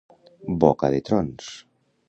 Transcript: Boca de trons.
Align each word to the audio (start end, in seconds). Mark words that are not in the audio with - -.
Boca 0.65 0.91
de 0.95 1.03
trons. 1.11 1.55